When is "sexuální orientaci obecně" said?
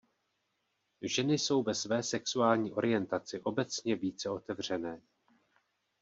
2.03-3.95